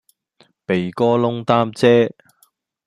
[0.65, 2.11] 鼻哥窿擔遮